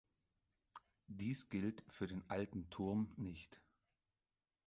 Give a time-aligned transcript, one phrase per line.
[1.09, 3.61] Dies gilt für den alten Turm nicht.